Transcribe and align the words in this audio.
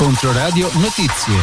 Controradio 0.00 0.70
Notizie. 0.76 1.34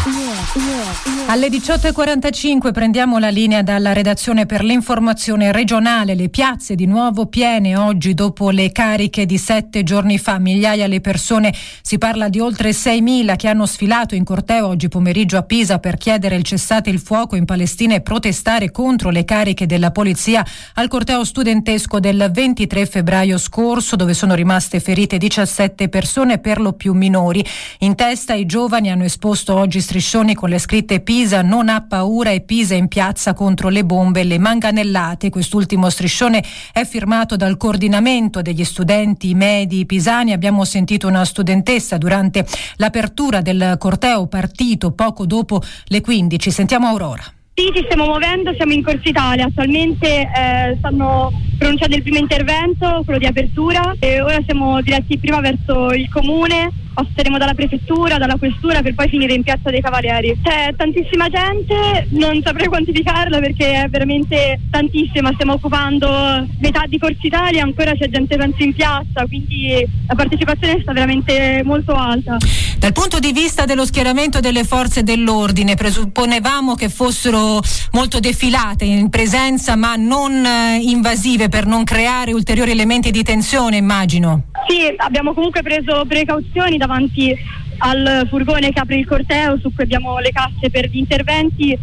Alle 1.27 1.48
18.45 1.50 2.72
prendiamo 2.72 3.20
la 3.20 3.30
linea 3.30 3.62
dalla 3.62 3.94
redazione 3.94 4.48
per 4.48 4.64
l'informazione 4.64 5.52
regionale. 5.52 6.16
Le 6.16 6.30
piazze 6.30 6.74
di 6.74 6.88
nuovo 6.88 7.28
piene 7.28 7.78
oggi 7.78 8.16
dopo 8.16 8.50
le 8.50 8.71
cariche 8.71 9.28
di 9.28 9.38
sette 9.38 9.84
giorni 9.84 10.18
fa. 10.18 10.39
Migliaia 10.39 10.88
le 10.88 11.02
persone, 11.02 11.54
si 11.82 12.00
parla 12.00 12.30
di 12.30 12.39
oltre 12.39 12.71
6.000 12.71 13.36
che 13.36 13.48
hanno 13.48 13.67
sfilato 13.67 14.15
in 14.15 14.23
corteo 14.23 14.65
oggi 14.65 14.87
pomeriggio 14.87 15.37
a 15.37 15.43
Pisa 15.43 15.77
per 15.77 15.97
chiedere 15.97 16.35
il 16.35 16.43
cessate 16.43 16.89
il 16.89 16.99
fuoco 16.99 17.35
in 17.35 17.45
Palestina 17.45 17.93
e 17.93 18.01
protestare 18.01 18.71
contro 18.71 19.11
le 19.11 19.23
cariche 19.23 19.67
della 19.67 19.91
polizia 19.91 20.43
al 20.75 20.87
corteo 20.87 21.23
studentesco 21.23 21.99
del 21.99 22.31
23 22.33 22.87
febbraio 22.87 23.37
scorso 23.37 23.95
dove 23.95 24.15
sono 24.15 24.33
rimaste 24.33 24.79
ferite 24.79 25.19
17 25.19 25.89
persone 25.89 26.39
per 26.39 26.59
lo 26.59 26.73
più 26.73 26.93
minori. 26.93 27.45
In 27.79 27.93
testa 27.93 28.33
i 28.33 28.45
giovani 28.48 28.89
hanno 28.89 29.04
esposto 29.04 29.54
oggi 29.54 29.80
striscioni 29.80 30.34
con 30.34 30.49
le 30.49 30.58
scritte 30.58 31.02
Pisa 31.02 31.44
non 31.44 31.70
ha 31.70 31.84
paura 31.84 32.31
e 32.31 32.41
Pisa 32.41 32.73
in 32.73 32.88
piazza 32.88 33.35
contro 33.35 33.70
le 33.70 33.85
bombe 33.85 34.21
e 34.21 34.23
le 34.23 34.40
manganellate. 34.40 35.30
Quest'ultimo 35.30 35.91
striscione 35.91 36.44
è 36.73 36.84
firmato 36.84 37.35
dal 37.35 37.57
coordinamento 37.57 38.41
degli 38.41 38.63
studenti 38.63 39.35
medi 39.35 39.85
pisani. 39.85 40.31
Abbiamo 40.31 40.66
sentito 40.66 41.07
una 41.07 41.26
studentessa 41.26 41.99
durante 41.99 42.44
l'apertura 42.77 43.41
del 43.41 43.76
corteo 43.77 44.26
partito 44.26 44.91
poco 44.91 45.27
dopo 45.27 45.62
le 45.85 46.02
15. 46.02 46.49
Sentiamo 46.49 46.88
Aurora. 46.88 47.37
Sì, 47.59 47.71
ci 47.73 47.81
stiamo 47.85 48.05
muovendo, 48.05 48.53
siamo 48.53 48.73
in 48.73 48.84
Corso 48.84 49.09
Italia, 49.09 49.45
attualmente 49.45 50.07
eh, 50.07 50.75
stanno 50.77 51.31
pronunciando 51.57 51.95
il 51.95 52.03
primo 52.03 52.20
intervento, 52.20 53.02
quello 53.03 53.17
di 53.17 53.25
apertura 53.25 53.95
e 53.98 54.21
ora 54.21 54.38
siamo 54.45 54.79
diretti 54.84 55.17
prima 55.17 55.39
verso 55.39 55.89
il 55.89 56.07
comune 56.07 56.71
passeremo 56.98 57.38
dalla 57.38 57.53
prefettura, 57.53 58.17
dalla 58.17 58.38
questura 58.38 58.81
per 58.81 58.95
poi 58.95 59.07
finire 59.07 59.35
in 59.35 59.43
piazza 59.43 59.70
dei 59.70 59.81
Cavalieri. 59.81 60.39
C'è 60.41 60.73
tantissima 60.75 61.29
gente, 61.29 62.07
non 62.12 62.41
saprei 62.43 62.67
quantificarla 62.67 63.37
perché 63.40 63.84
è 63.84 63.87
veramente 63.87 64.60
tantissima, 64.72 65.32
stiamo 65.34 65.54
occupando 65.54 66.48
metà 66.60 66.86
di 66.88 66.98
Corsa 66.98 67.20
Italia, 67.22 67.62
ancora 67.62 67.94
c'è 67.94 68.10
gente 68.10 68.36
penso 68.36 68.64
in 68.64 68.73
piazza, 68.73 69.26
quindi 69.28 69.86
la 70.08 70.16
partecipazione 70.16 70.80
sta 70.82 70.92
veramente 70.92 71.62
molto 71.64 71.94
alta. 71.94 72.38
Dal 72.80 72.94
punto 72.94 73.20
di 73.20 73.32
vista 73.32 73.66
dello 73.66 73.86
schieramento 73.86 74.39
delle 74.39 74.64
forze 74.64 75.04
dell'ordine, 75.04 75.76
presupponevamo 75.76 76.73
che 76.73 76.89
fossero 76.89 77.47
molto 77.92 78.20
defilate 78.20 78.86
in 78.86 79.09
presenza 79.09 79.76
ma 79.76 79.95
non 79.95 80.45
eh, 80.45 80.80
invasive 80.81 81.50
per 81.50 81.66
non 81.66 81.84
creare 81.84 82.34
ulteriori 82.34 82.72
elementi 82.72 83.12
di 83.12 83.23
tensione, 83.23 83.78
immagino. 83.78 84.44
Sì, 84.67 84.94
abbiamo 84.98 85.34
comunque 85.34 85.62
preso 85.62 86.06
precauzioni 86.08 86.78
davanti 86.78 87.36
al 87.80 88.28
furgone 88.30 88.72
che 88.72 88.80
apre 88.80 88.98
il 88.98 89.06
corteo 89.06 89.58
su 89.59 89.73
cui 89.73 89.84
abbiamo 89.84 90.20
le 90.20 90.31
casse 90.31 90.70
per 90.70 90.89
gli 90.89 90.98
interventi. 90.98 91.78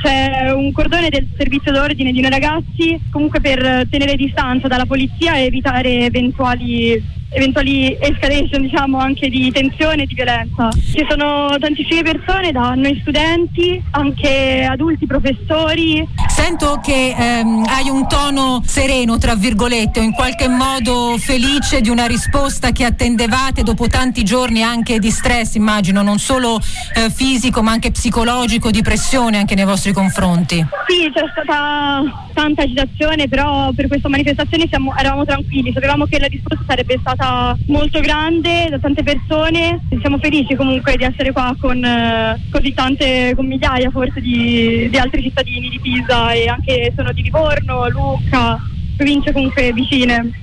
C'è 0.00 0.52
un 0.52 0.70
cordone 0.70 1.08
del 1.08 1.26
servizio 1.36 1.72
d'ordine 1.72 2.12
di 2.12 2.20
noi 2.20 2.30
ragazzi 2.30 3.00
comunque 3.10 3.40
per 3.40 3.88
tenere 3.90 4.14
distanza 4.14 4.68
dalla 4.68 4.86
polizia 4.86 5.34
e 5.34 5.46
evitare 5.46 6.04
eventuali 6.04 7.20
eventuali 7.34 7.96
escalation 8.00 8.62
diciamo 8.62 8.98
anche 8.98 9.28
di 9.28 9.50
tensione 9.50 10.02
e 10.02 10.06
di 10.06 10.14
violenza. 10.14 10.68
Ci 10.70 11.04
sono 11.08 11.56
tantissime 11.58 12.02
persone, 12.02 12.52
da 12.52 12.74
noi 12.74 12.98
studenti, 13.00 13.82
anche 13.92 14.66
adulti, 14.68 15.06
professori. 15.06 16.06
Sento 16.34 16.80
che 16.82 17.14
ehm, 17.16 17.64
hai 17.66 17.90
un 17.90 18.08
tono 18.08 18.62
sereno, 18.64 19.18
tra 19.18 19.34
virgolette, 19.34 20.00
o 20.00 20.02
in 20.02 20.12
qualche 20.12 20.48
modo 20.48 21.18
felice 21.18 21.82
di 21.82 21.90
una 21.90 22.06
risposta 22.06 22.72
che 22.72 22.86
attendevate 22.86 23.62
dopo 23.62 23.86
tanti 23.86 24.24
giorni 24.24 24.62
anche 24.62 24.98
di 24.98 25.10
stress, 25.10 25.56
immagino, 25.56 26.00
non 26.00 26.18
solo 26.18 26.58
eh, 26.94 27.10
fisico 27.10 27.62
ma 27.62 27.72
anche 27.72 27.90
psicologico, 27.90 28.70
di 28.70 28.80
pressione 28.80 29.36
anche 29.36 29.54
nei 29.54 29.66
vostri 29.66 29.92
confronti. 29.92 30.66
Sì, 30.88 31.10
c'è 31.12 31.22
stata 31.30 32.02
tanta 32.32 32.62
agitazione, 32.62 33.28
però 33.28 33.70
per 33.72 33.88
questa 33.88 34.08
manifestazione 34.08 34.66
siamo, 34.68 34.96
eravamo 34.96 35.26
tranquilli, 35.26 35.70
sapevamo 35.70 36.06
che 36.06 36.18
la 36.18 36.28
risposta 36.28 36.64
sarebbe 36.66 36.96
stata 36.98 37.54
molto 37.66 38.00
grande 38.00 38.68
da 38.70 38.78
tante 38.78 39.02
persone. 39.02 39.80
Siamo 40.00 40.16
felici 40.16 40.54
comunque 40.54 40.96
di 40.96 41.04
essere 41.04 41.30
qua 41.30 41.54
con 41.60 41.84
eh, 41.84 42.40
così 42.50 42.72
tante, 42.72 43.34
con 43.36 43.46
migliaia 43.46 43.90
forse 43.90 44.20
di, 44.20 44.88
di 44.90 44.96
altri 44.96 45.22
cittadini 45.22 45.68
di 45.68 45.78
Pisa 45.78 46.21
e 46.30 46.46
anche 46.46 46.92
sono 46.94 47.12
di 47.12 47.22
Livorno, 47.22 47.88
Lucca, 47.88 48.58
province 48.96 49.32
comunque 49.32 49.72
vicine. 49.72 50.40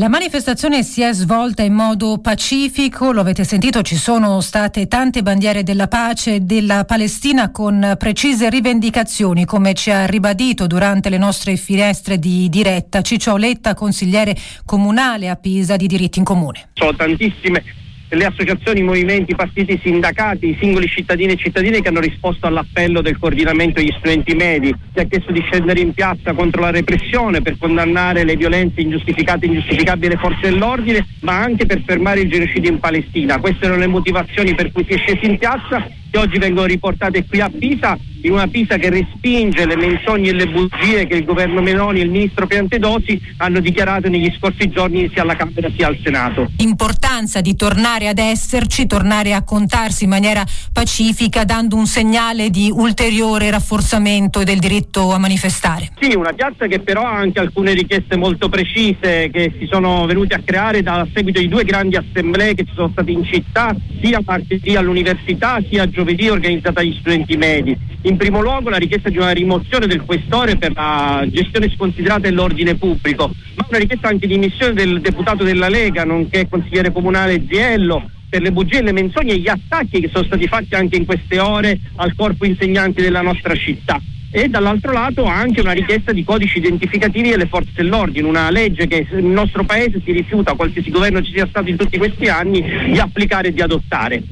La 0.00 0.08
manifestazione 0.08 0.82
si 0.82 1.02
è 1.02 1.12
svolta 1.12 1.62
in 1.62 1.74
modo 1.74 2.18
pacifico, 2.18 3.12
lo 3.12 3.20
avete 3.20 3.44
sentito, 3.44 3.82
ci 3.82 3.96
sono 3.96 4.40
state 4.40 4.88
tante 4.88 5.22
bandiere 5.22 5.62
della 5.62 5.86
pace 5.86 6.44
della 6.46 6.84
Palestina 6.86 7.50
con 7.50 7.94
precise 7.98 8.48
rivendicazioni, 8.48 9.44
come 9.44 9.74
ci 9.74 9.90
ha 9.90 10.06
ribadito 10.06 10.66
durante 10.66 11.10
le 11.10 11.18
nostre 11.18 11.56
finestre 11.56 12.18
di 12.18 12.48
diretta 12.48 13.02
Ciccio 13.02 13.36
Letta, 13.36 13.74
consigliere 13.74 14.34
comunale 14.64 15.28
a 15.28 15.36
Pisa 15.36 15.76
di 15.76 15.86
diritti 15.86 16.18
in 16.18 16.24
comune. 16.24 16.70
Sono 16.72 16.96
tantissime 16.96 17.62
le 18.16 18.26
associazioni, 18.26 18.80
i 18.80 18.84
movimenti, 18.84 19.32
i 19.32 19.36
partiti, 19.36 19.72
i 19.72 19.80
sindacati, 19.82 20.48
i 20.48 20.56
singoli 20.60 20.86
cittadini 20.86 21.32
e 21.32 21.36
cittadine 21.36 21.80
che 21.80 21.88
hanno 21.88 22.00
risposto 22.00 22.46
all'appello 22.46 23.00
del 23.00 23.18
coordinamento 23.18 23.80
degli 23.80 23.94
studenti 23.96 24.34
medi, 24.34 24.74
che 24.92 25.00
ha 25.00 25.04
chiesto 25.04 25.32
di 25.32 25.40
scendere 25.40 25.80
in 25.80 25.92
piazza 25.92 26.32
contro 26.32 26.62
la 26.62 26.70
repressione 26.70 27.40
per 27.42 27.56
condannare 27.58 28.24
le 28.24 28.36
violenze 28.36 28.80
ingiustificate 28.80 29.46
e 29.46 29.48
ingiustificabili 29.48 30.08
delle 30.08 30.20
forze 30.20 30.50
dell'ordine, 30.50 31.06
ma 31.20 31.38
anche 31.38 31.66
per 31.66 31.82
fermare 31.84 32.20
il 32.20 32.30
genocidio 32.30 32.70
in 32.70 32.78
Palestina. 32.78 33.38
Queste 33.38 33.64
erano 33.64 33.80
le 33.80 33.86
motivazioni 33.86 34.54
per 34.54 34.72
cui 34.72 34.84
si 34.84 34.94
è 34.94 34.98
scesi 34.98 35.26
in 35.26 35.38
piazza 35.38 36.00
che 36.12 36.18
oggi 36.18 36.36
vengono 36.36 36.66
riportate 36.66 37.24
qui 37.24 37.40
a 37.40 37.48
Pisa, 37.48 37.98
in 38.20 38.32
una 38.32 38.46
Pisa 38.46 38.76
che 38.76 38.90
respinge 38.90 39.64
le 39.64 39.76
menzogne 39.76 40.28
e 40.28 40.32
le 40.34 40.46
bugie 40.46 41.06
che 41.06 41.14
il 41.16 41.24
governo 41.24 41.62
Meloni 41.62 42.00
e 42.00 42.02
il 42.02 42.10
ministro 42.10 42.46
Piantedosi 42.46 43.18
hanno 43.38 43.60
dichiarato 43.60 44.10
negli 44.10 44.30
scorsi 44.36 44.68
giorni 44.68 45.08
sia 45.10 45.22
alla 45.22 45.34
Camera 45.34 45.70
sia 45.74 45.86
al 45.86 45.98
Senato. 46.04 46.50
Importanza 46.58 47.40
di 47.40 47.56
tornare 47.56 48.08
ad 48.08 48.18
esserci, 48.18 48.86
tornare 48.86 49.32
a 49.32 49.42
contarsi 49.42 50.04
in 50.04 50.10
maniera 50.10 50.44
pacifica, 50.70 51.44
dando 51.44 51.76
un 51.76 51.86
segnale 51.86 52.50
di 52.50 52.70
ulteriore 52.70 53.50
rafforzamento 53.50 54.42
del 54.44 54.58
diritto 54.58 55.12
a 55.12 55.18
manifestare. 55.18 55.92
Sì, 55.98 56.14
una 56.14 56.34
piazza 56.34 56.66
che 56.66 56.80
però 56.80 57.06
ha 57.06 57.16
anche 57.16 57.40
alcune 57.40 57.72
richieste 57.72 58.16
molto 58.16 58.50
precise 58.50 59.30
che 59.32 59.54
si 59.58 59.66
sono 59.66 60.04
venute 60.04 60.34
a 60.34 60.42
creare 60.44 60.82
da 60.82 61.06
seguito 61.14 61.40
di 61.40 61.48
due 61.48 61.64
grandi 61.64 61.96
assemblee 61.96 62.52
che 62.52 62.64
ci 62.64 62.72
sono 62.74 62.90
state 62.92 63.10
in 63.10 63.24
città, 63.24 63.74
sia 64.02 64.20
martedì 64.22 64.76
all'università 64.76 65.58
sia 65.68 65.88
giovedì 65.88 66.01
giovedì 66.02 66.28
organizzata 66.28 66.80
agli 66.80 66.96
studenti 66.98 67.36
medi. 67.36 67.76
In 68.02 68.16
primo 68.16 68.40
luogo 68.40 68.68
la 68.68 68.76
richiesta 68.76 69.08
di 69.08 69.18
una 69.18 69.30
rimozione 69.30 69.86
del 69.86 70.02
questore 70.02 70.56
per 70.56 70.72
la 70.74 71.24
gestione 71.28 71.70
sconsiderata 71.70 72.22
dell'ordine 72.22 72.74
pubblico, 72.74 73.30
ma 73.54 73.66
una 73.68 73.78
richiesta 73.78 74.08
anche 74.08 74.26
di 74.26 74.34
dimissione 74.34 74.74
del 74.74 75.00
deputato 75.00 75.44
della 75.44 75.68
Lega, 75.68 76.04
nonché 76.04 76.48
consigliere 76.48 76.90
comunale 76.90 77.44
Ziello, 77.48 78.10
per 78.28 78.42
le 78.42 78.50
bugie, 78.50 78.82
le 78.82 78.92
menzogne 78.92 79.34
e 79.34 79.38
gli 79.38 79.48
attacchi 79.48 80.00
che 80.00 80.10
sono 80.12 80.24
stati 80.24 80.48
fatti 80.48 80.74
anche 80.74 80.96
in 80.96 81.04
queste 81.04 81.38
ore 81.38 81.78
al 81.96 82.14
corpo 82.16 82.44
insegnanti 82.44 83.00
della 83.00 83.20
nostra 83.20 83.54
città 83.54 84.00
e 84.34 84.48
dall'altro 84.48 84.92
lato 84.92 85.24
anche 85.24 85.60
una 85.60 85.72
richiesta 85.72 86.10
di 86.12 86.24
codici 86.24 86.56
identificativi 86.56 87.28
delle 87.28 87.46
forze 87.46 87.70
dell'ordine, 87.74 88.26
una 88.26 88.50
legge 88.50 88.86
che 88.86 89.06
il 89.12 89.24
nostro 89.24 89.62
paese 89.62 90.00
si 90.02 90.10
rifiuta, 90.10 90.54
qualsiasi 90.54 90.90
governo 90.90 91.22
ci 91.22 91.32
sia 91.32 91.46
stato 91.46 91.68
in 91.68 91.76
tutti 91.76 91.98
questi 91.98 92.28
anni, 92.28 92.64
di 92.90 92.98
applicare 92.98 93.48
e 93.48 93.52
di 93.52 93.60
adottare. 93.60 94.22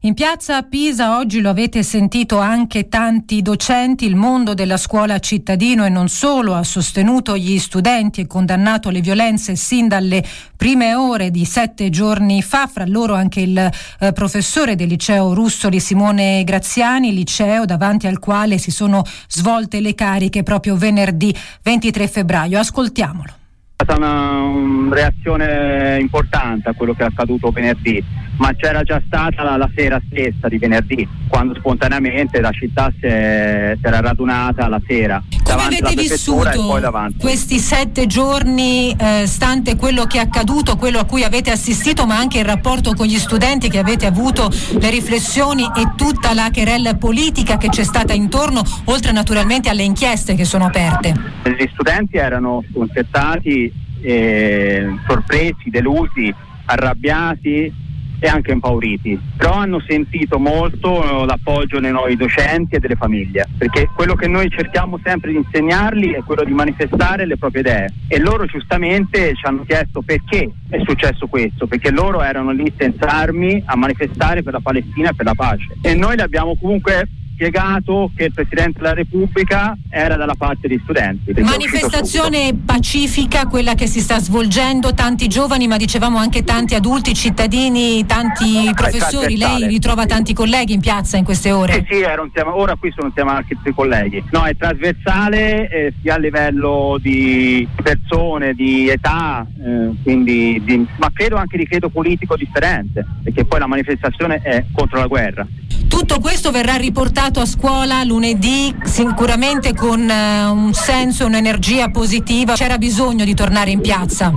In 0.00 0.12
piazza 0.12 0.58
a 0.58 0.62
Pisa 0.62 1.16
oggi 1.16 1.40
lo 1.40 1.48
avete 1.48 1.82
sentito 1.82 2.38
anche 2.38 2.86
tanti 2.86 3.40
docenti, 3.40 4.04
il 4.04 4.14
mondo 4.14 4.52
della 4.52 4.76
scuola 4.76 5.18
cittadino 5.18 5.86
e 5.86 5.88
non 5.88 6.08
solo 6.08 6.54
ha 6.54 6.62
sostenuto 6.62 7.34
gli 7.34 7.58
studenti 7.58 8.20
e 8.20 8.26
condannato 8.26 8.90
le 8.90 9.00
violenze 9.00 9.56
sin 9.56 9.88
dalle 9.88 10.22
prime 10.54 10.94
ore 10.94 11.30
di 11.30 11.46
sette 11.46 11.88
giorni 11.88 12.42
fa, 12.42 12.66
fra 12.66 12.84
loro 12.86 13.14
anche 13.14 13.40
il 13.40 13.58
eh, 13.58 14.12
professore 14.12 14.76
del 14.76 14.88
liceo 14.88 15.32
Russoli 15.32 15.80
Simone 15.80 16.44
Graziani, 16.44 17.14
liceo 17.14 17.64
davanti 17.64 18.06
al 18.06 18.18
quale 18.18 18.58
si 18.58 18.70
sono 18.70 19.02
svolte 19.28 19.80
le 19.80 19.94
cariche 19.94 20.42
proprio 20.42 20.76
venerdì 20.76 21.34
23 21.62 22.06
febbraio. 22.06 22.58
Ascoltiamolo. 22.58 23.30
È 23.76 23.82
stata 23.82 23.96
una, 23.96 24.94
reazione 24.94 25.98
importante 26.00 26.68
a 26.68 26.74
quello 26.74 26.94
che 26.94 27.02
è 27.02 27.06
accaduto 27.06 27.50
venerdì 27.50 28.02
ma 28.36 28.54
c'era 28.54 28.82
già 28.82 29.00
stata 29.06 29.42
la, 29.42 29.56
la, 29.56 29.70
sera 29.74 30.00
stessa 30.08 30.48
di 30.48 30.58
venerdì, 30.58 31.08
quando 31.28 31.54
spontaneamente 31.54 32.40
la 32.40 32.50
città 32.50 32.92
si, 32.98 33.06
era 33.06 34.00
radunata 34.00 34.68
la 34.68 34.80
sera. 34.86 35.22
Come 35.42 35.62
avete 35.64 35.94
vissuto 35.94 36.80
questi 37.18 37.58
sette 37.58 38.06
giorni, 38.06 38.94
eh, 38.98 39.26
stante 39.26 39.76
quello 39.76 40.04
che 40.04 40.18
è 40.18 40.20
accaduto, 40.20 40.76
quello 40.76 40.98
a 40.98 41.04
cui 41.04 41.22
avete 41.22 41.50
assistito, 41.50 42.04
ma 42.04 42.18
anche 42.18 42.38
il 42.38 42.44
rapporto 42.44 42.94
con 42.94 43.06
gli 43.06 43.16
studenti 43.16 43.68
che 43.70 43.78
avete 43.78 44.06
avuto, 44.06 44.50
le 44.78 44.90
riflessioni 44.90 45.62
e 45.62 45.92
tutta 45.96 46.34
la 46.34 46.50
querella 46.52 46.96
politica 46.96 47.56
che 47.56 47.68
c'è 47.68 47.84
stata 47.84 48.12
intorno, 48.12 48.62
oltre 48.84 49.12
naturalmente 49.12 49.68
alle 49.68 49.82
inchieste 49.82 50.34
che 50.34 50.44
sono 50.44 50.66
aperte? 50.66 51.14
Gli 51.44 51.68
studenti 51.72 52.16
erano 52.16 52.62
sconcertati, 52.70 53.72
eh, 54.02 54.94
sorpresi, 55.06 55.70
delusi, 55.70 56.34
arrabbiati 56.66 57.84
e 58.18 58.28
anche 58.28 58.52
impauriti, 58.52 59.18
però 59.36 59.54
hanno 59.54 59.80
sentito 59.86 60.38
molto 60.38 61.24
l'appoggio 61.24 61.80
dei 61.80 61.92
nuovi 61.92 62.16
docenti 62.16 62.76
e 62.76 62.78
delle 62.78 62.96
famiglie, 62.96 63.46
perché 63.56 63.90
quello 63.94 64.14
che 64.14 64.26
noi 64.26 64.48
cerchiamo 64.50 64.98
sempre 65.02 65.30
di 65.32 65.36
insegnarli 65.36 66.12
è 66.12 66.22
quello 66.22 66.44
di 66.44 66.52
manifestare 66.52 67.26
le 67.26 67.36
proprie 67.36 67.60
idee. 67.60 67.92
E 68.08 68.18
loro 68.18 68.46
giustamente 68.46 69.34
ci 69.34 69.44
hanno 69.44 69.64
chiesto 69.64 70.02
perché 70.02 70.50
è 70.68 70.80
successo 70.84 71.26
questo, 71.26 71.66
perché 71.66 71.90
loro 71.90 72.22
erano 72.22 72.50
lì 72.50 72.72
senza 72.76 73.06
armi 73.06 73.62
a 73.64 73.76
manifestare 73.76 74.42
per 74.42 74.54
la 74.54 74.60
Palestina 74.60 75.10
e 75.10 75.14
per 75.14 75.26
la 75.26 75.34
pace. 75.34 75.76
E 75.82 75.94
noi 75.94 76.16
li 76.16 76.22
abbiamo 76.22 76.56
comunque 76.56 77.08
spiegato 77.36 78.10
che 78.16 78.24
il 78.24 78.32
Presidente 78.32 78.80
della 78.80 78.94
Repubblica 78.94 79.76
era 79.90 80.16
dalla 80.16 80.34
parte 80.34 80.66
degli 80.66 80.80
studenti. 80.82 81.34
Manifestazione 81.42 82.54
pacifica, 82.54 83.46
quella 83.46 83.74
che 83.74 83.86
si 83.86 84.00
sta 84.00 84.18
svolgendo, 84.18 84.94
tanti 84.94 85.28
giovani, 85.28 85.68
ma 85.68 85.76
dicevamo 85.76 86.16
anche 86.16 86.42
tanti 86.44 86.74
adulti, 86.74 87.12
cittadini, 87.14 88.06
tanti 88.06 88.70
professori. 88.74 89.36
Lei 89.36 89.66
ritrova 89.66 90.06
tanti 90.06 90.32
colleghi 90.32 90.72
in 90.72 90.80
piazza 90.80 91.18
in 91.18 91.24
queste 91.24 91.52
ore? 91.52 91.84
Sì, 91.88 91.96
sì, 91.96 92.04
tema, 92.32 92.56
ora 92.56 92.74
qui 92.76 92.90
sono 92.94 93.08
insieme 93.08 93.30
anche 93.30 93.54
tutti 93.54 93.68
i 93.68 93.74
colleghi. 93.74 94.24
No, 94.30 94.44
è 94.44 94.56
trasversale 94.56 95.68
eh, 95.68 95.92
sia 96.00 96.14
a 96.14 96.18
livello 96.18 96.98
di 97.00 97.68
persone, 97.82 98.54
di 98.54 98.88
età, 98.88 99.46
eh, 99.62 99.90
quindi 100.02 100.62
di, 100.64 100.86
ma 100.96 101.10
credo 101.12 101.36
anche 101.36 101.58
di 101.58 101.66
credo 101.66 101.90
politico 101.90 102.36
differente, 102.36 103.04
perché 103.22 103.44
poi 103.44 103.58
la 103.58 103.66
manifestazione 103.66 104.40
è 104.42 104.64
contro 104.72 104.98
la 104.98 105.06
guerra. 105.06 105.46
Tutto 105.88 106.20
questo 106.20 106.50
verrà 106.50 106.74
riportato 106.74 107.40
a 107.40 107.46
scuola 107.46 108.02
lunedì 108.04 108.74
sicuramente 108.84 109.74
con 109.74 110.00
uh, 110.00 110.52
un 110.52 110.72
senso, 110.72 111.26
un'energia 111.26 111.90
positiva. 111.90 112.54
C'era 112.54 112.78
bisogno 112.78 113.24
di 113.24 113.34
tornare 113.34 113.70
in 113.70 113.80
piazza? 113.80 114.32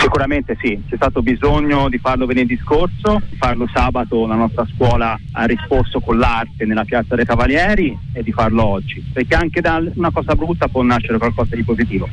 Sicuramente 0.00 0.56
sì, 0.60 0.80
c'è 0.88 0.96
stato 0.96 1.22
bisogno 1.22 1.88
di 1.88 1.98
farlo 1.98 2.26
venerdì 2.26 2.58
scorso, 2.62 3.20
di 3.28 3.36
farlo 3.36 3.66
sabato 3.72 4.26
la 4.26 4.34
nostra 4.34 4.66
scuola 4.74 5.18
ha 5.32 5.44
risposto 5.44 6.00
con 6.00 6.18
l'arte 6.18 6.64
nella 6.64 6.84
piazza 6.84 7.14
dei 7.14 7.24
Cavalieri 7.24 7.96
e 8.12 8.22
di 8.22 8.32
farlo 8.32 8.64
oggi, 8.64 9.04
perché 9.12 9.34
anche 9.34 9.60
da 9.60 9.82
una 9.94 10.10
cosa 10.10 10.34
brutta 10.34 10.68
può 10.68 10.82
nascere 10.82 11.18
qualcosa 11.18 11.54
di 11.56 11.64
positivo. 11.64 12.08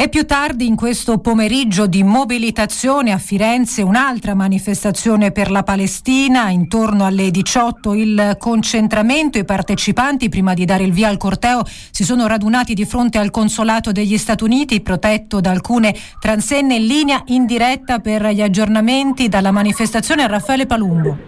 E 0.00 0.08
più 0.08 0.24
tardi 0.24 0.66
in 0.66 0.76
questo 0.76 1.18
pomeriggio 1.18 1.86
di 1.86 2.02
mobilitazione 2.02 3.12
a 3.12 3.18
Firenze 3.18 3.82
un'altra 3.82 4.34
manifestazione 4.34 5.30
per 5.30 5.50
la 5.50 5.62
Palestina, 5.62 6.48
intorno 6.48 7.04
alle 7.04 7.30
18 7.30 7.92
il 7.92 8.36
concentramento, 8.38 9.36
i 9.36 9.44
partecipanti 9.44 10.30
prima 10.30 10.54
di 10.54 10.64
dare 10.64 10.84
il 10.84 10.92
via 10.92 11.08
al 11.08 11.18
corteo 11.18 11.64
si 11.66 12.02
sono 12.02 12.26
radunati 12.26 12.72
di 12.72 12.86
fronte 12.86 13.18
al 13.18 13.30
consolato 13.30 13.92
degli 13.92 14.16
Stati 14.16 14.42
Uniti 14.42 14.80
protetto 14.80 15.38
da 15.38 15.50
alcune 15.50 15.94
transenne 16.18 16.76
in 16.76 16.86
linea 16.86 17.22
in 17.26 17.44
diretta 17.44 17.98
per 17.98 18.26
gli 18.28 18.40
aggiornamenti 18.40 19.28
dalla 19.28 19.50
manifestazione. 19.50 20.22
A 20.22 20.28
Raffaele 20.28 20.64
Palumbo. 20.64 21.18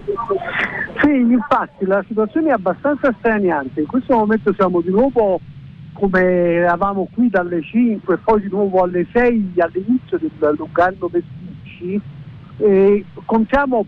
Sì, 1.03 1.11
infatti 1.11 1.85
la 1.85 2.03
situazione 2.09 2.49
è 2.49 2.53
abbastanza 2.53 3.15
straniante, 3.19 3.81
in 3.81 3.87
questo 3.87 4.17
momento 4.17 4.51
siamo 4.55 4.81
di 4.81 4.89
nuovo 4.89 5.41
come 5.93 6.21
eravamo 6.21 7.09
qui 7.13 7.29
dalle 7.29 7.63
5 7.63 8.15
e 8.15 8.19
poi 8.19 8.41
di 8.41 8.49
nuovo 8.49 8.83
alle 8.83 9.07
6 9.13 9.53
all'inizio 9.59 10.19
del 10.19 10.55
Lugano 10.57 11.09
Vesticci, 11.09 12.01
eh, 12.59 13.05
contiamo 13.25 13.87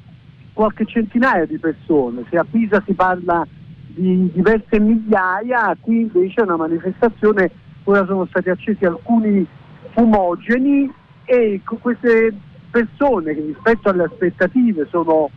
qualche 0.53 0.87
centinaia 0.87 1.47
di 1.47 1.59
persone, 1.59 2.25
se 2.31 2.39
a 2.39 2.45
Pisa 2.49 2.83
si 2.87 2.95
parla 2.95 3.47
di 3.87 4.31
diverse 4.33 4.79
migliaia, 4.81 5.77
qui 5.81 6.03
invece 6.03 6.41
è 6.41 6.45
una 6.45 6.57
manifestazione, 6.57 7.51
ora 7.85 8.05
sono 8.07 8.27
stati 8.27 8.51
accesi 8.51 8.85
alcuni 8.85 9.47
fumogeni 9.93 10.91
e 11.25 11.61
queste 11.65 12.35
persone 12.71 13.35
che 13.35 13.41
rispetto 13.41 13.89
alle 13.89 14.05
aspettative 14.05 14.87
sono 14.91 15.31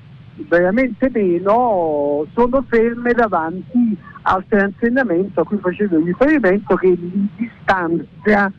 veramente 0.47 1.09
meno, 1.11 2.25
sono 2.33 2.65
ferme 2.67 3.13
davanti 3.13 3.97
al 4.23 4.43
insegnamento 4.49 5.41
a 5.41 5.45
cui 5.45 5.57
facevo 5.57 5.97
riferimento 6.03 6.75
che 6.75 6.87
li 6.87 7.27
distanzia 7.35 8.51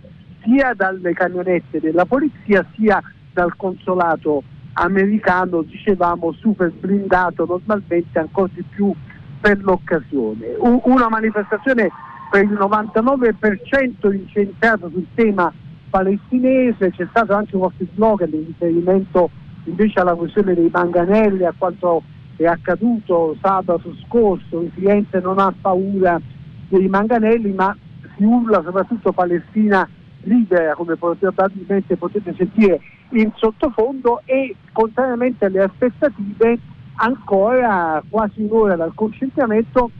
sia 0.43 0.73
dalle 0.75 1.13
camionette 1.13 1.81
della 1.81 2.07
polizia 2.07 2.65
sia 2.75 3.03
dal 3.33 3.55
consolato 3.57 4.43
americano, 4.75 5.63
dicevamo 5.63 6.33
super 6.33 6.71
blindato 6.71 7.45
normalmente 7.47 8.19
ancora 8.19 8.51
di 8.55 8.63
più 8.63 8.93
per 9.41 9.63
l'occasione. 9.63 10.55
U- 10.59 10.83
una 10.85 11.09
manifestazione 11.09 11.91
per 12.31 12.45
il 12.45 12.53
99% 12.53 14.13
incentrata 14.13 14.89
sul 14.89 15.07
tema 15.15 15.53
palestinese, 15.91 16.91
c'è 16.91 17.07
stato 17.11 17.35
anche 17.35 17.57
qualche 17.57 17.87
slogan 17.95 18.31
in 18.33 18.47
riferimento 18.47 19.31
invece 19.69 20.01
alla 20.01 20.15
questione 20.15 20.55
dei 20.55 20.71
manganelli, 20.73 21.45
a 21.45 21.55
quanto 21.57 22.03
è 22.37 22.45
accaduto 22.45 23.37
sabato 23.41 23.95
scorso, 24.07 24.61
il 24.61 24.73
cliente 24.75 25.21
non 25.21 25.39
ha 25.39 25.53
paura 25.61 26.21
dei 26.69 26.89
manganelli, 26.89 27.53
ma 27.53 27.77
si 28.17 28.25
urla 28.25 28.63
soprattutto 28.65 29.13
Palestina 29.13 29.89
libera, 30.23 30.75
come 30.75 30.97
probabilmente 30.97 31.97
potete 31.97 32.35
sentire 32.37 32.81
in 33.11 33.31
sottofondo, 33.37 34.23
e 34.25 34.55
contrariamente 34.73 35.47
alle 35.47 35.63
aspettative, 35.63 36.59
ancora 36.97 38.03
quasi 38.09 38.43
un'ora 38.43 38.77
dal 38.77 38.93
concentramento 38.95 39.91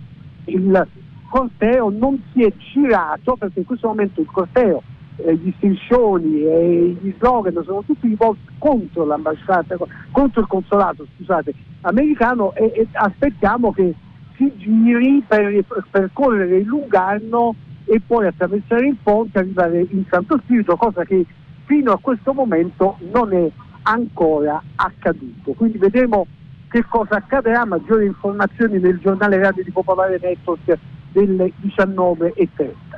il 0.47 0.87
corteo 1.29 1.91
non 1.91 2.21
si 2.33 2.43
è 2.43 2.53
girato 2.57 3.37
perché 3.37 3.61
in 3.61 3.67
questo 3.67 3.89
momento 3.89 4.21
il 4.21 4.27
corteo 4.27 4.83
eh, 5.19 5.35
gli 5.35 5.53
striscioni 5.57 6.43
e 6.45 6.97
gli 7.01 7.13
slogan 7.19 7.63
sono 7.65 7.83
tutti 7.85 8.09
rivolti 8.09 8.41
contro 8.59 9.05
l'ambasciata, 9.05 9.77
contro 10.11 10.41
il 10.41 10.47
consolato 10.47 11.07
scusate, 11.17 11.55
americano 11.83 12.55
e, 12.55 12.73
e 12.75 12.87
aspettiamo 12.93 13.73
che 13.73 13.95
si 14.37 14.53
giri 14.57 15.23
per 15.27 15.65
percorrere 15.91 16.59
il 16.59 16.67
Lugano 16.67 17.55
e 17.85 18.01
poi 18.07 18.27
attraversare 18.27 18.87
il 18.87 18.97
ponte 19.03 19.39
e 19.39 19.43
arrivare 19.43 19.87
in 19.91 20.05
Santo 20.09 20.39
Spirito, 20.43 20.77
cosa 20.77 21.05
che 21.05 21.25
fino 21.65 21.93
a 21.93 21.99
questo 22.01 22.33
momento 22.33 22.97
non 23.13 23.33
è 23.33 23.51
ancora 23.83 24.63
accaduto. 24.77 25.53
Quindi 25.53 25.79
vedremo 25.79 26.27
che 26.69 26.85
cosa 26.85 27.17
accadrà, 27.17 27.65
maggiori 27.65 28.07
informazioni 28.07 28.79
nel 28.79 28.99
giornale 28.99 29.39
radio 29.39 29.65
di 29.65 29.71
Popolare 29.71 30.19
Network 30.21 30.79
delle 31.13 31.53
19.30. 31.63 32.98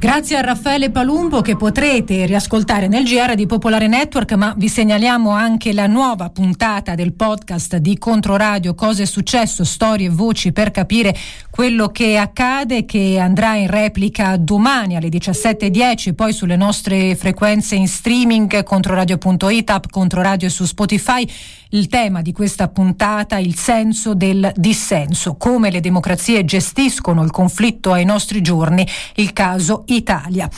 Grazie 0.00 0.38
a 0.38 0.40
Raffaele 0.40 0.90
Palumbo 0.90 1.42
che 1.42 1.56
potrete 1.56 2.24
riascoltare 2.24 2.88
nel 2.88 3.04
GR 3.04 3.34
di 3.34 3.44
Popolare 3.44 3.86
Network, 3.86 4.32
ma 4.32 4.54
vi 4.56 4.66
segnaliamo 4.66 5.28
anche 5.28 5.74
la 5.74 5.86
nuova 5.86 6.30
puntata 6.30 6.94
del 6.94 7.12
podcast 7.12 7.76
di 7.76 7.98
Controradio 7.98 8.74
Cosa 8.74 9.02
è 9.02 9.04
successo, 9.04 9.62
storie 9.62 10.06
e 10.06 10.10
voci 10.10 10.52
per 10.52 10.70
capire 10.70 11.14
quello 11.50 11.88
che 11.88 12.16
accade 12.16 12.86
che 12.86 13.18
andrà 13.18 13.56
in 13.56 13.66
replica 13.66 14.38
domani 14.38 14.96
alle 14.96 15.08
17.10 15.08 16.14
poi 16.14 16.32
sulle 16.32 16.56
nostre 16.56 17.14
frequenze 17.14 17.74
in 17.74 17.86
streaming 17.86 18.62
controradio.it, 18.62 19.68
app 19.68 19.84
Controradio 19.90 20.48
su 20.48 20.64
Spotify. 20.64 21.28
Il 21.72 21.86
tema 21.86 22.20
di 22.20 22.32
questa 22.32 22.66
puntata, 22.66 23.38
il 23.38 23.54
senso 23.54 24.14
del 24.14 24.50
dissenso, 24.56 25.36
come 25.36 25.70
le 25.70 25.78
democrazie 25.78 26.44
gestiscono 26.44 27.22
il 27.22 27.30
conflitto 27.30 27.92
ai 27.92 28.04
nostri 28.04 28.40
giorni, 28.40 28.84
il 29.16 29.32
caso 29.32 29.84
Italia. 29.96 30.48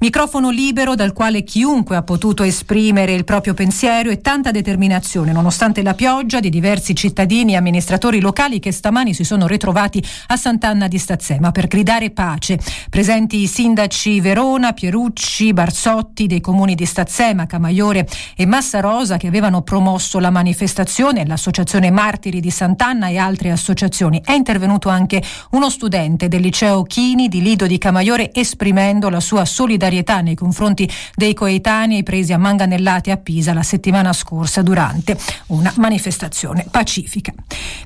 Microfono 0.00 0.50
libero 0.50 0.94
dal 0.94 1.12
quale 1.12 1.42
chiunque 1.42 1.96
ha 1.96 2.04
potuto 2.04 2.44
esprimere 2.44 3.14
il 3.14 3.24
proprio 3.24 3.52
pensiero 3.52 4.10
e 4.10 4.20
tanta 4.20 4.52
determinazione, 4.52 5.32
nonostante 5.32 5.82
la 5.82 5.94
pioggia 5.94 6.38
di 6.38 6.50
diversi 6.50 6.94
cittadini 6.94 7.54
e 7.54 7.56
amministratori 7.56 8.20
locali 8.20 8.60
che 8.60 8.70
stamani 8.70 9.12
si 9.12 9.24
sono 9.24 9.48
ritrovati 9.48 10.00
a 10.28 10.36
Sant'Anna 10.36 10.86
di 10.86 10.98
Stazzema 10.98 11.50
per 11.50 11.66
gridare 11.66 12.10
pace. 12.10 12.60
Presenti 12.88 13.38
i 13.38 13.48
sindaci 13.48 14.20
Verona, 14.20 14.72
Pierucci, 14.72 15.52
Barsotti 15.52 16.28
dei 16.28 16.40
comuni 16.40 16.76
di 16.76 16.86
Stazzema, 16.86 17.46
Camaiore 17.46 18.06
e 18.36 18.46
Massarosa 18.46 19.16
che 19.16 19.26
avevano 19.26 19.62
promosso 19.62 20.20
la 20.20 20.30
manifestazione, 20.30 21.26
l'associazione 21.26 21.90
Martiri 21.90 22.38
di 22.38 22.50
Sant'Anna 22.50 23.08
e 23.08 23.16
altre 23.16 23.50
associazioni. 23.50 24.22
È 24.24 24.30
intervenuto 24.30 24.90
anche 24.90 25.20
uno 25.50 25.68
studente 25.68 26.28
del 26.28 26.42
liceo 26.42 26.84
Chini 26.84 27.26
di 27.26 27.42
Lido 27.42 27.66
di 27.66 27.78
Camaiore 27.78 28.32
esprimendo 28.32 29.08
la 29.08 29.18
sua 29.18 29.44
solidarietà 29.44 29.86
solidarietà 29.88 30.20
nei 30.20 30.34
confronti 30.34 30.88
dei 31.14 31.34
coetanei 31.34 32.02
presi 32.02 32.32
a 32.32 32.38
manganellate 32.38 33.10
a 33.10 33.16
Pisa 33.16 33.54
la 33.54 33.62
settimana 33.62 34.12
scorsa 34.12 34.62
durante 34.62 35.16
una 35.48 35.72
manifestazione 35.76 36.66
pacifica. 36.70 37.32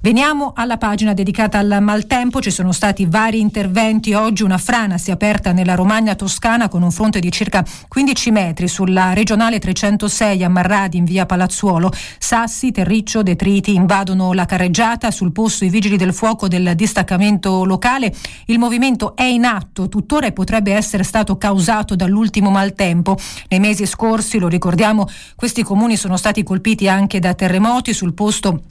Veniamo 0.02 0.52
alla 0.56 0.78
pagina 0.78 1.14
dedicata 1.14 1.58
al 1.58 1.78
maltempo, 1.80 2.40
ci 2.40 2.50
sono 2.50 2.72
stati 2.72 3.06
vari 3.06 3.40
interventi, 3.40 4.12
oggi 4.14 4.42
una 4.42 4.58
frana 4.58 4.98
si 4.98 5.10
è 5.10 5.12
aperta 5.12 5.52
nella 5.52 5.74
Romagna 5.74 6.14
toscana 6.14 6.68
con 6.68 6.82
un 6.82 6.90
fronte 6.90 7.20
di 7.20 7.30
circa 7.30 7.64
15 7.88 8.30
metri. 8.30 8.68
Sulla 8.68 9.12
regionale 9.12 9.58
306 9.58 10.42
a 10.42 10.48
Marradi 10.48 10.96
in 10.96 11.04
via 11.04 11.26
Palazzuolo, 11.26 11.92
sassi, 12.18 12.72
terriccio, 12.72 13.22
detriti 13.22 13.74
invadono 13.74 14.32
la 14.32 14.44
carreggiata, 14.44 15.10
sul 15.10 15.32
posto 15.32 15.64
i 15.64 15.68
vigili 15.68 15.96
del 15.96 16.12
fuoco 16.12 16.48
del 16.48 16.72
distaccamento 16.74 17.64
locale, 17.64 18.12
il 18.46 18.58
movimento 18.58 19.14
è 19.14 19.24
in 19.24 19.44
atto. 19.44 19.88
Tuttora 19.88 20.30
potrebbe 20.32 20.72
essere 20.72 21.02
stato 21.02 21.36
causato 21.36 21.91
causato 21.92 21.96
dall'ultimo 21.96 22.50
maltempo. 22.50 23.16
Nei 23.48 23.60
mesi 23.60 23.86
scorsi, 23.86 24.38
lo 24.38 24.48
ricordiamo, 24.48 25.08
questi 25.36 25.62
comuni 25.62 25.96
sono 25.96 26.16
stati 26.16 26.42
colpiti 26.42 26.88
anche 26.88 27.18
da 27.18 27.34
terremoti 27.34 27.92
sul 27.92 28.14
posto 28.14 28.62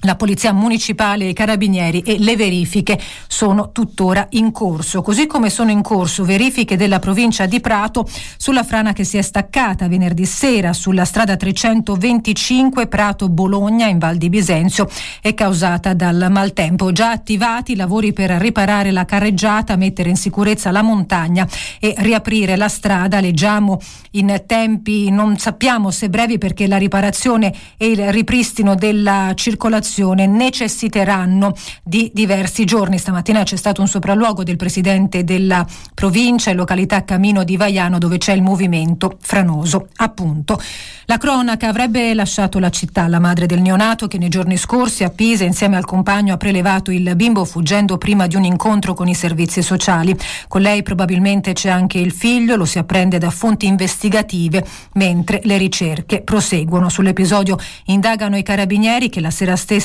la 0.00 0.14
Polizia 0.14 0.52
Municipale 0.52 1.24
e 1.24 1.28
i 1.30 1.32
Carabinieri 1.32 2.00
e 2.00 2.18
le 2.18 2.36
verifiche 2.36 3.00
sono 3.26 3.72
tuttora 3.72 4.26
in 4.30 4.52
corso, 4.52 5.00
così 5.00 5.26
come 5.26 5.48
sono 5.48 5.70
in 5.70 5.80
corso 5.80 6.24
verifiche 6.24 6.76
della 6.76 6.98
provincia 6.98 7.46
di 7.46 7.60
Prato 7.60 8.06
sulla 8.36 8.62
frana 8.62 8.92
che 8.92 9.04
si 9.04 9.16
è 9.16 9.22
staccata 9.22 9.88
venerdì 9.88 10.26
sera 10.26 10.74
sulla 10.74 11.06
strada 11.06 11.36
325 11.36 12.88
Prato-Bologna 12.88 13.86
in 13.86 13.98
Val 13.98 14.16
di 14.16 14.28
Bisenzio 14.28 14.88
e 15.22 15.32
causata 15.32 15.94
dal 15.94 16.26
maltempo. 16.30 16.92
Già 16.92 17.10
attivati 17.10 17.72
i 17.72 17.76
lavori 17.76 18.12
per 18.12 18.30
riparare 18.32 18.90
la 18.90 19.06
carreggiata, 19.06 19.76
mettere 19.76 20.10
in 20.10 20.16
sicurezza 20.16 20.70
la 20.70 20.82
montagna 20.82 21.48
e 21.80 21.94
riaprire 21.98 22.56
la 22.56 22.68
strada. 22.68 23.20
Leggiamo 23.20 23.80
in 24.12 24.42
tempi, 24.46 25.10
non 25.10 25.38
sappiamo 25.38 25.90
se 25.90 26.10
brevi 26.10 26.36
perché 26.36 26.66
la 26.66 26.76
riparazione 26.76 27.54
e 27.78 27.88
il 27.88 28.12
ripristino 28.12 28.74
della 28.74 29.32
circolazione 29.34 29.84
evacuazione 29.86 30.26
necessiteranno 30.26 31.54
di 31.82 32.10
diversi 32.12 32.64
giorni. 32.64 32.98
Stamattina 32.98 33.44
c'è 33.44 33.56
stato 33.56 33.80
un 33.80 33.88
sopralluogo 33.88 34.42
del 34.42 34.56
presidente 34.56 35.22
della 35.22 35.64
provincia 35.94 36.50
in 36.50 36.56
località 36.56 37.04
Camino 37.04 37.44
di 37.44 37.56
Vaiano 37.56 37.98
dove 37.98 38.18
c'è 38.18 38.32
il 38.32 38.42
movimento 38.42 39.16
franoso. 39.20 39.88
Appunto. 39.96 40.60
La 41.08 41.18
cronaca 41.18 41.68
avrebbe 41.68 42.12
lasciato 42.14 42.58
la 42.58 42.70
città, 42.70 43.06
la 43.06 43.20
madre 43.20 43.46
del 43.46 43.60
neonato 43.60 44.08
che 44.08 44.18
nei 44.18 44.28
giorni 44.28 44.56
scorsi 44.56 45.04
a 45.04 45.10
Pisa 45.10 45.44
insieme 45.44 45.76
al 45.76 45.84
compagno 45.84 46.34
ha 46.34 46.36
prelevato 46.36 46.90
il 46.90 47.14
bimbo 47.14 47.44
fuggendo 47.44 47.96
prima 47.96 48.26
di 48.26 48.34
un 48.34 48.42
incontro 48.42 48.92
con 48.92 49.06
i 49.06 49.14
servizi 49.14 49.62
sociali. 49.62 50.16
Con 50.48 50.62
lei 50.62 50.82
probabilmente 50.82 51.52
c'è 51.52 51.70
anche 51.70 51.98
il 51.98 52.10
figlio, 52.10 52.56
lo 52.56 52.64
si 52.64 52.78
apprende 52.78 53.18
da 53.18 53.30
fonti 53.30 53.66
investigative, 53.66 54.66
mentre 54.94 55.40
le 55.44 55.56
ricerche 55.58 56.22
proseguono. 56.22 56.88
Sull'episodio 56.88 57.56
indagano 57.84 58.36
i 58.36 58.42
carabinieri 58.42 59.08
che 59.08 59.20
la 59.20 59.30
sera 59.30 59.54
stessa 59.54 59.75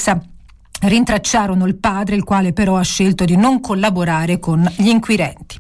rintracciarono 0.82 1.66
il 1.66 1.76
padre, 1.76 2.16
il 2.16 2.24
quale 2.24 2.54
però 2.54 2.78
ha 2.78 2.84
scelto 2.84 3.26
di 3.26 3.36
non 3.36 3.60
collaborare 3.60 4.40
con 4.40 4.68
gli 4.78 4.88
inquirenti. 4.88 5.58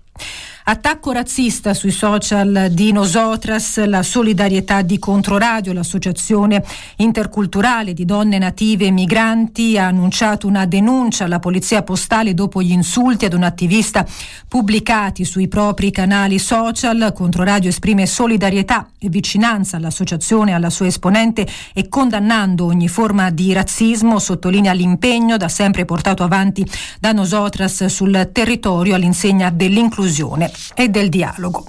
Attacco 0.63 1.11
razzista 1.11 1.73
sui 1.73 1.89
social 1.89 2.67
di 2.69 2.91
Nosotras, 2.91 3.83
la 3.85 4.03
solidarietà 4.03 4.83
di 4.83 4.99
Controradio, 4.99 5.73
l'associazione 5.73 6.63
interculturale 6.97 7.93
di 7.93 8.05
donne 8.05 8.37
native 8.37 8.85
e 8.85 8.91
migranti, 8.91 9.79
ha 9.79 9.87
annunciato 9.87 10.45
una 10.45 10.67
denuncia 10.67 11.23
alla 11.23 11.39
polizia 11.39 11.81
postale 11.81 12.35
dopo 12.35 12.61
gli 12.61 12.71
insulti 12.71 13.25
ad 13.25 13.33
un 13.33 13.41
attivista 13.41 14.05
pubblicati 14.47 15.25
sui 15.25 15.47
propri 15.47 15.89
canali 15.89 16.37
social. 16.37 17.11
Controradio 17.15 17.69
esprime 17.69 18.05
solidarietà 18.05 18.87
e 18.99 19.09
vicinanza 19.09 19.77
all'associazione 19.77 20.53
alla 20.53 20.69
sua 20.69 20.85
esponente 20.85 21.47
e 21.73 21.89
condannando 21.89 22.65
ogni 22.65 22.87
forma 22.87 23.31
di 23.31 23.51
razzismo, 23.51 24.19
sottolinea 24.19 24.73
l'impegno 24.73 25.37
da 25.37 25.47
sempre 25.47 25.85
portato 25.85 26.21
avanti 26.21 26.63
da 26.99 27.11
Nosotras 27.13 27.85
sul 27.85 28.29
territorio 28.31 28.93
all'insegna 28.93 29.49
dell'inclusione 29.49 30.50
e 30.73 30.89
del 30.89 31.09
dialogo. 31.09 31.65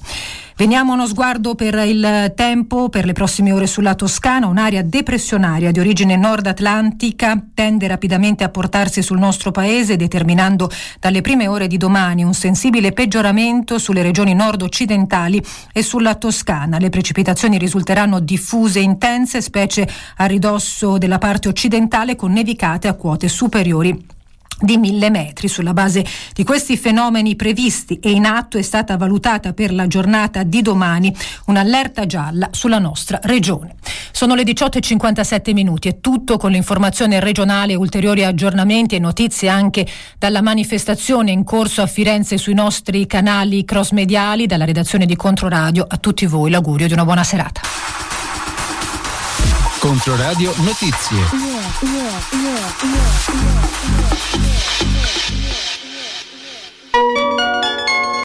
Veniamo 0.55 0.93
uno 0.93 1.07
sguardo 1.07 1.55
per 1.55 1.75
il 1.87 2.33
tempo, 2.37 2.89
per 2.89 3.05
le 3.07 3.15
prossime 3.15 3.53
ore 3.53 3.67
sulla 3.67 3.95
Toscana, 3.95 4.47
un'area 4.47 4.83
depressionaria 4.83 5.73
di 5.73 5.81
origine 5.81 6.15
nord 6.17 6.47
atlantica 6.47 7.43
tende 7.55 7.89
rapidamente 7.89 8.45
a 8.45 8.49
portarsi 8.49 9.03
sul 9.03 9.19
nostro 9.19 9.51
paese, 9.51 9.97
determinando 9.97 10.71
dalle 11.01 11.23
prime 11.23 11.49
ore 11.49 11.67
di 11.67 11.79
domani 11.79 12.23
un 12.23 12.35
sensibile 12.35 12.93
peggioramento 12.93 13.79
sulle 13.79 14.03
regioni 14.03 14.35
nord-occidentali 14.35 15.43
e 15.73 15.83
sulla 15.83 16.15
Toscana. 16.15 16.79
Le 16.79 16.91
precipitazioni 16.91 17.59
risulteranno 17.59 18.21
diffuse 18.21 18.79
e 18.79 18.83
intense, 18.83 19.41
specie 19.41 19.89
a 20.19 20.27
ridosso 20.27 20.99
della 20.99 21.19
parte 21.19 21.49
occidentale, 21.49 22.15
con 22.15 22.31
nevicate 22.31 22.89
a 22.89 22.95
quote 22.95 23.27
superiori 23.27 24.21
di 24.63 24.79
mille 24.79 25.11
metri. 25.11 25.49
Sulla 25.49 25.73
base 25.73 26.05
di 26.33 26.45
questi 26.45 26.77
fenomeni 26.77 27.37
previsti 27.37 27.99
e 28.01 28.11
in 28.11 28.25
atto 28.25 28.57
è 28.57 28.63
stata 28.63 28.97
valutata 28.97 29.53
per 29.53 29.73
la 29.75 29.87
giornata 29.87 30.43
di 30.45 30.63
domani 30.63 31.15
un'allerta 31.47 32.07
gialla 32.07 32.49
sulla 32.53 32.79
nostra 32.79 33.19
regione. 33.23 33.75
Sono 34.13 34.35
le 34.35 34.45
18.57 34.45 35.53
minuti, 35.53 35.89
è 35.89 36.01
tutto 36.01 36.37
con 36.37 36.53
l'informazione 36.53 37.19
regionale, 37.19 37.75
ulteriori 37.75 38.25
aggiornamenti 38.25 38.95
e 38.95 38.99
notizie 38.99 39.49
anche 39.49 39.87
dalla 40.19 40.43
manifestazione 40.43 41.33
in 41.33 41.45
corso 41.45 41.83
a 41.83 41.87
Firenze 41.87 42.39
sui 42.39 42.55
nostri 42.55 43.07
canali 43.07 43.65
cross 43.65 43.91
mediali, 43.91 44.47
dalla 44.47 44.65
redazione 44.65 45.07
di 45.07 45.17
Controradio. 45.17 45.85
A 45.89 45.97
tutti 45.97 46.27
voi 46.27 46.51
l'augurio 46.51 46.87
di 46.87 46.93
una 46.93 47.05
buona 47.05 47.25
serata. 47.25 48.22
Controradio 49.83 50.55
Notizie. 50.59 51.17
Yeah, 51.17 51.61
yeah, 51.83 52.21
yeah, 52.41 52.83